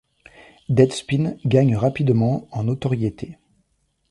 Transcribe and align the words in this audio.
Deadspin 0.67 1.37
gagne 1.45 1.77
rapidement 1.77 2.47
en 2.49 2.63
notoriété. 2.63 3.37